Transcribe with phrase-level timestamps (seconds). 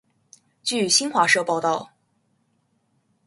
[0.63, 1.91] 据新华社报道